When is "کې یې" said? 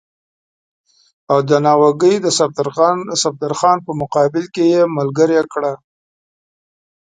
4.53-4.81